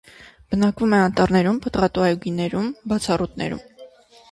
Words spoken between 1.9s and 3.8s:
այգիներում, մացառուտներում։